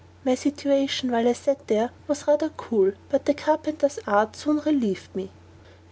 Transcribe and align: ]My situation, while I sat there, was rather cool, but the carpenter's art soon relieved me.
]My 0.25 0.33
situation, 0.33 1.11
while 1.11 1.27
I 1.27 1.33
sat 1.33 1.67
there, 1.67 1.91
was 2.07 2.25
rather 2.27 2.49
cool, 2.49 2.93
but 3.09 3.25
the 3.25 3.35
carpenter's 3.35 3.99
art 4.07 4.35
soon 4.35 4.57
relieved 4.61 5.15
me. 5.15 5.29